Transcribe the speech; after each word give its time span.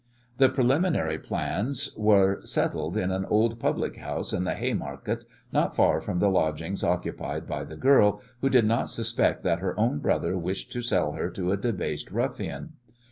The 0.37 0.49
preliminary 0.49 1.19
plans 1.19 1.91
were 1.95 2.41
settled 2.43 2.97
in 2.97 3.11
an 3.11 3.23
old 3.25 3.59
public 3.59 3.97
house 3.97 4.33
in 4.33 4.45
the 4.45 4.55
Haymarket, 4.55 5.25
not 5.51 5.75
far 5.75 6.01
from 6.01 6.17
the 6.17 6.27
lodgings 6.27 6.83
occupied 6.83 7.45
by 7.45 7.63
the 7.65 7.77
girl, 7.77 8.19
who 8.41 8.49
did 8.49 8.65
not 8.65 8.89
suspect 8.89 9.43
that 9.43 9.59
her 9.59 9.79
own 9.79 9.99
brother 9.99 10.35
wished 10.39 10.71
to 10.71 10.81
sell 10.81 11.11
her 11.11 11.29
to 11.29 11.51
a 11.51 11.57
debased 11.57 12.09
ruffian. 12.09 12.73